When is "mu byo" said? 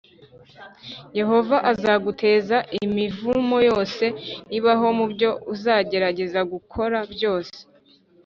4.97-5.29